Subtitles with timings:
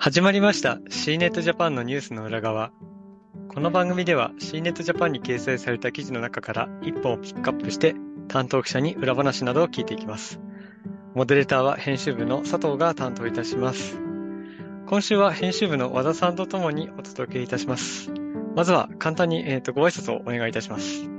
[0.00, 2.70] 始まりました C ネットジャパンのニュースの裏側。
[3.48, 7.96] この番組では C ネットジャパンに掲載された記事の中から一本をピックアップして
[8.28, 10.38] 担当記者に裏話などを聞いていきます。
[11.16, 13.98] モデレーターは編集部の佐藤が担当いたします。
[14.86, 18.12] 今週は編集部の和田さんとともにお届けいたします。
[18.54, 21.10] まずは簡単に、えー、とご挨拶をお願いいたします。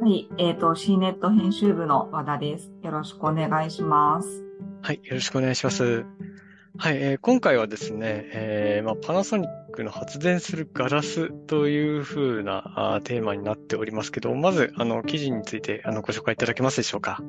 [0.00, 2.72] はい、えっ、と、C ネット編集部の和田です。
[2.82, 4.42] よろしくお願いします。
[4.80, 6.06] はい、よろしくお願いします。
[6.82, 17.22] はい、えー今回はですね、えーまあ、パナソニックの発電するガラスというふうなあーテーマになっておりますけど、まず、あの、記事についてあのご紹介いただけますでしょうか？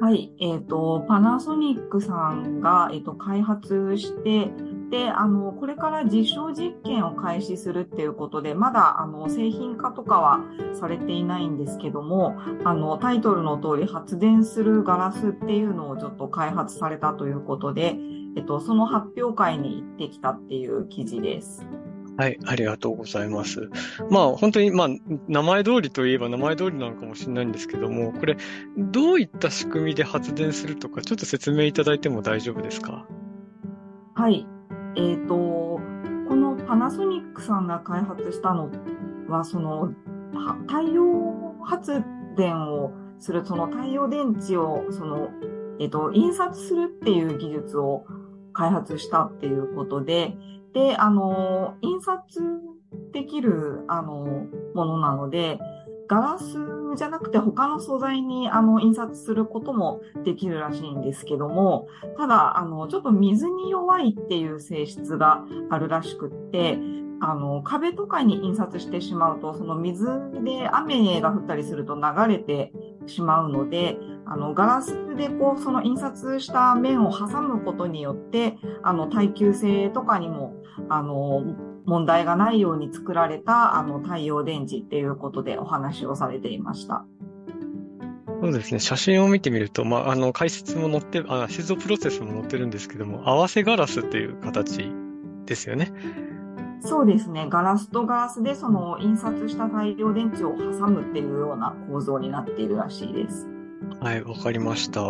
[0.00, 4.50] はい、えっ、と、パナソニックさんが、えっ、と、開発して、
[4.90, 10.40] で、あの、これから実証実験を開始するっていうことで、まだ、あの、製品化とかは
[10.72, 17.96] されていないんですけども、あの、タイトルの通り発電するガラスっていうのをちょっと開発されたということで、
[18.36, 21.66] えっと、その発表会に行ってきたっていう記事です。
[22.16, 23.70] はい、ありがとうございます。
[24.10, 24.88] まあ、本当に、まあ、
[25.28, 28.36] 名前通りといえば名前通りなのかもしれないんですけども、これ、
[28.76, 33.06] どういった仕組みで発電するとか、ちょっと説明いただいても大丈夫ですか？
[34.14, 34.48] はい。
[34.98, 35.80] えっ、と、こ
[36.34, 38.68] のパナソニックさんが開発したの
[39.28, 39.92] は、その、
[40.66, 42.02] 太陽発
[42.36, 42.90] 電を
[43.20, 45.28] する、その太陽電池を、その、
[45.78, 48.06] えっ、と、印刷するっていう技術を
[48.52, 50.36] 開発したっていうことで、
[50.74, 52.18] で、あの、印刷
[53.12, 55.60] できる、あの、ものなので、
[56.08, 56.56] ガラス
[56.96, 66.78] じゃなくて他の素材にあの印刷することもできるらしいんですけども、ただ、あの、ちょっと水に弱いっていう性質があるらしくって、
[67.20, 70.06] あの、壁とかに印刷してしまうと、その水
[70.44, 72.72] で雨が降ったりすると流れて
[73.06, 80.54] しまうので、あの、ガラスでこう、その印刷した面を挟むことによって、あの、耐久性とかにも、
[80.88, 81.42] あの、
[81.88, 87.06] 問題がないように作られた、あの、太陽電池っていうことでお話をされていました。
[88.42, 88.78] そうですね。
[88.78, 94.92] 写真を見てみると、まあ、あの、解説も載って、あ、製造プロセスも載ってるんですけども、合わせガラスっていう形
[95.46, 95.90] ですよね。
[96.80, 97.46] そうですね。
[97.48, 103.48] ガラスとガラスでその印刷した太陽電池を挟むっていうような構造になっているらしいです。
[103.98, 105.00] はい、わかりました。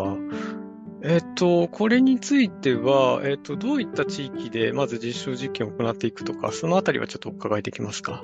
[1.00, 8.22] えっと、これについては、えっと、どういった地域でまず実証実験を行っていくとか、そのあたりはちょっとお伺いできますか？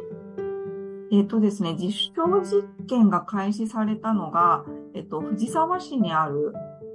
[1.13, 4.65] えっとですね、実証実験が開始されたのが、
[4.95, 6.53] えっと、藤沢市にある、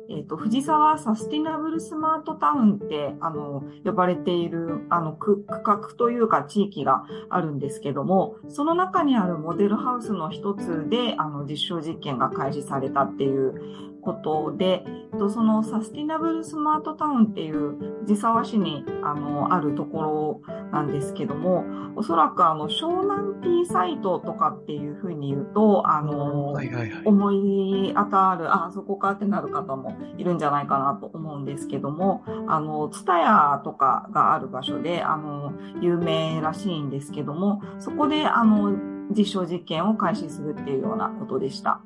[0.10, 21.64] えっと、藤沢サスティナブルスマートタウンって、あの、呼ばれている、あの、区画というか地域があるんですけども、その中にあるモデルハウスの一つで、あの、実証実験が開始されたっていうことで、えっとそのサスティナブルスマートタウンっていう藤沢市にあのあるところなんですけども、
[21.96, 27.02] おそらくあの湘南 T サイトとかっていうふうに言うと、あの、はいはいはい。
[27.06, 38.72] 思い当たる、あ、そこかってなる方もいるんじゃないかなと思うんですけども、あの、ツタヤとかがある場所で、あの、有名らしいんですけども、そこで、あの、
[39.12, 41.82] 実証実験を開始するっていうようなことでした。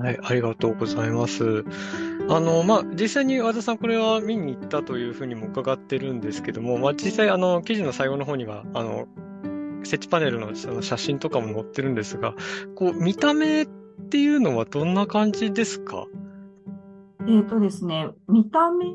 [0.00, 1.62] はい、ありがとうございます。
[2.30, 9.06] あの、まあ、実際に和田さんこれは見に行ったというふうにも伺ってるんですけども、まあ、実際あの、記事の最後の方には、あの、
[9.82, 12.34] 設置パネルのその写真とかも載ってるんですが、
[12.76, 13.66] こう、見た目っ
[14.10, 16.06] ていうのはどんな感じですか？
[17.28, 18.86] えっ、とですね、見た目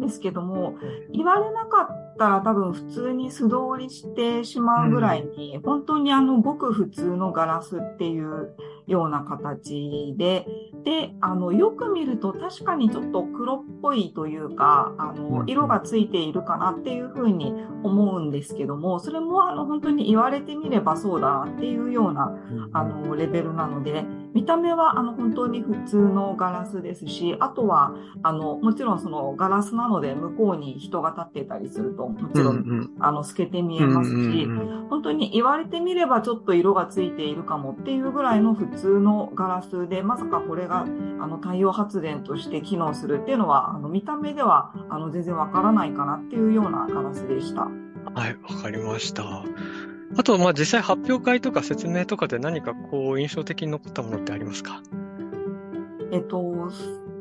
[0.00, 0.78] ですけども、
[1.12, 8.54] 言われなかったら多分普通に素通りしてしまうぐらいに、本当にあの、ごく普通のガラスっていう
[8.90, 10.46] ような形で、
[10.84, 22.34] で、あの、よく見ると確かにちょっと黒っぽいというか、あの、色がついているかなっていうふうに思うんですけども、それもあの、本当に言われてみればそうだなっていうような、
[22.72, 24.04] あの、レベルなので、
[24.34, 47.62] 見た目はあの、本当に普通のガラスですし、あとは、あの、もちろんそのガラスなので向こうに人が立ってたりすると、もちろん、ん、あの、透けて見えますし、うんうんうん本当に言われてみればちょっと色がついているかもっていうぐらいの普通のガラスで、まさかこれがあの太陽発電として機能するっていうのは、あの見た目ではあの全然わからないかなっていうようなガラスでした。
[48.14, 49.44] はい、わかりました。
[50.16, 54.82] あと、まあ、実際発表会とか説明とかで何かこう印象的に残ったものってありますか？
[56.12, 56.70] えっと、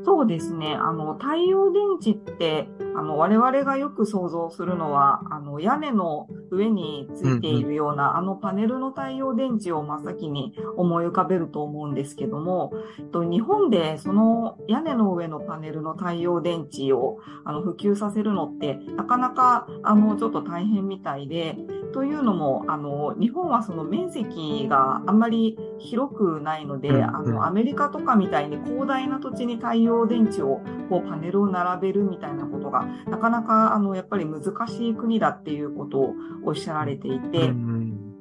[0.04, 0.74] そうですね。
[0.74, 12.74] あの、太陽電池って、あの、我々がよく想像するのは、あの、屋根の上についているような、あのパネルの太陽電池を真っ先に思い浮かべると思うんですけども、
[13.14, 21.56] 日本でその屋根の上のパネルの太陽電池をあの普及させるのって、なかなかあのちょっと大変みたいで、
[21.94, 36.14] というのも、あの、日本はその面積があんまり広くないので、あの、アメリカとかみたいに広大な土地に太陽電池を、こう、パネルを並べるみたいなことが、なかなか、あの、やっぱり難しい国だっていうことを
[36.46, 37.50] おっしゃられていて、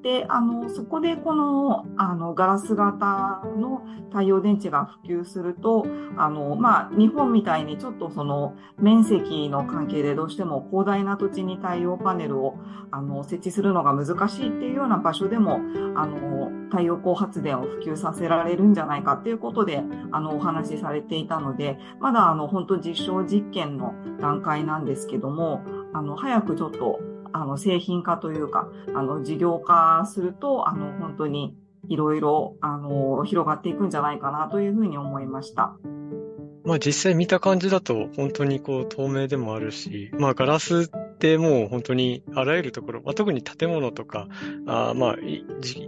[0.03, 5.87] で、あの、そこでこの、あの、ガラス型の太陽電池が普及すると、
[6.17, 12.59] あの、まあ、日本みたいにちょっとその、面積の関係でどうしても広大な土地に太陽パネルを、
[12.91, 15.61] あの、設置するのが難しいっていうような場所でも、
[15.97, 25.63] あの、太陽光発電を普及させられるんじゃないかっていうことで、あの、お話しされていたので、まだあの、本当実証実験の段階なんですけども、
[25.93, 27.01] あの、早くちょっと、
[27.33, 31.57] あの、製品化というか、あの、事業化すると、あの、本当に
[31.89, 35.77] いろいろ、あの、広がっていくんじゃないかなというふうに思いました。
[36.69, 44.29] まあ実際見た感じだと本当にこう透明でもあるし、まあガラスってもう本当にあらゆるところ、まあ、特に建物とか、
[44.67, 45.17] あまあ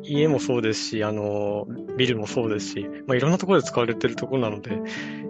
[0.02, 1.66] 家もそうですし、あの、
[1.98, 4.80] ビルもそうですし、まあいろんなところで使われてるところなので、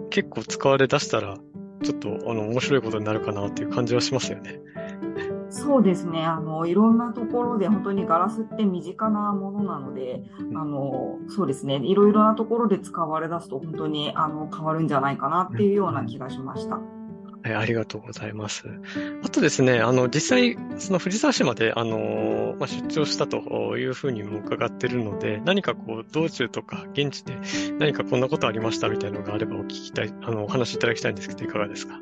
[0.09, 1.35] 結構使われ出したら、
[1.83, 4.61] ちょっとあの面白いことになるかなっていう感じはしますよね。
[5.51, 6.23] そうですね。
[6.23, 10.23] あの、いろんなところで本当にガラスって身近なものなので、
[10.55, 11.75] あの、そうですね。
[11.83, 16.79] いろいろなところで使われ出すと本当にあの変わるんじゃないかなっていうような気がしました。
[17.43, 18.65] はい、ありがとうございます。
[19.25, 27.35] あとですね、あの、実際、その藤沢市まで、あの、まあ、出張したというふうにも伺ってるので、何かこう、道中とか現地で
[27.79, 31.99] 何かこんなことありましたみたいなのがあればお聞きたい、あの、お話しいただきたいんですけど、いかがですか？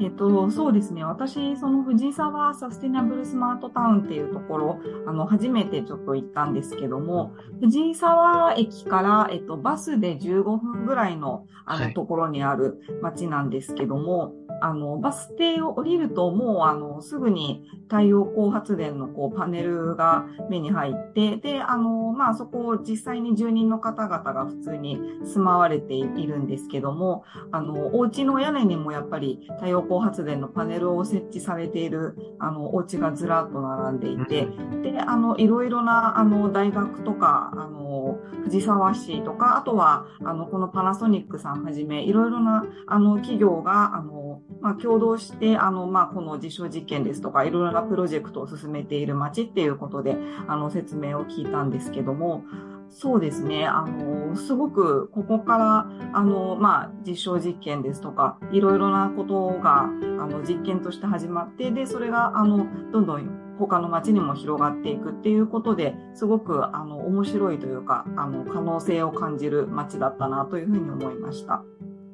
[0.00, 1.04] えっと、そうですね。
[1.04, 34.48] 私、その藤沢サステナブルスマートタウンっていうところ、あの、初めてちょっと行ったんですけども、藤沢駅から、えっと、バスで15分ぐらいの、あの、ところにある街なんですけども、あの、バス停を降りると、もう、あの、すぐに太陽光発電の、こう、パネルが目に入って、で、あの、まあ、そこを実際に住人の方々が普通に住まわれているんですけども、あの、お家の屋根にもやっぱり太陽光発電のパネルを設置されている、あの、お家がずらっと並んでいて、
[34.82, 44.27] で、あの、いろいろな、あの、大学とか、あの、藤沢市とか、あとは、あの、このパナソニックさんはじめ、いろいろな、あの、企業が、あの、
[44.60, 50.16] まあ、共同して、あの、まあ、この実証実験ですとか、いろいろなプロジェクトを進めている街っていうことで、
[50.46, 52.44] あの、説明を聞いたんですけども、
[52.90, 53.66] そうですね。
[53.66, 71.52] あの、すごく、ここから、あの、まあ、実証実験ですとか、いろいろなことが、あの、実験として始まって、で、それが、あの、どんどん他の街にも広がっていくっていうことで、すごく、あの、面白いというか、あの、可能性を感じる街だったなというふうに思いました。
[71.54, 71.64] わ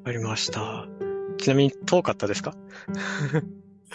[0.05, 0.87] かりました。
[1.39, 2.55] ちなみに遠かったですか？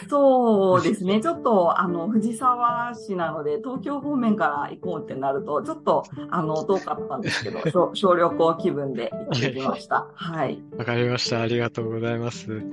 [0.08, 1.20] そうですね。
[1.20, 7.60] ちょっと、あの、藤沢市なので、東京方面から行こうってなると、ちょっと、あの、遠かったんですけど、
[7.94, 10.08] 小旅行気分で行ってきました。
[10.14, 10.62] はい。
[10.78, 11.42] わ、かりました。
[11.42, 12.64] ありがとうございます。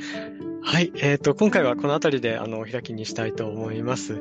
[0.62, 0.92] はい。
[0.96, 4.20] えっ、ー、と、今回はこの辺りで、あの、お開きにしたいと思います。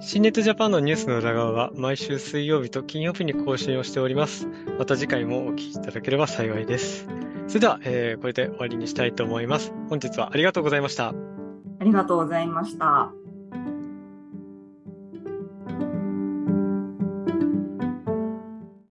[0.00, 4.46] 新ネットジャパンのニュースの裏側は毎週水曜日と金曜日に更新をしております。
[4.78, 7.08] また次回もお聞きいただければ幸いです。
[7.48, 9.72] それでは、えー、これで終わりにしたいと思います。
[9.88, 11.14] 本日はありがとうございました。
[11.80, 13.25] ありがとうございました。